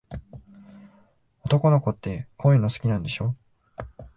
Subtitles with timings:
[1.43, 3.35] 男の子って、こういうの好きなんでしょ。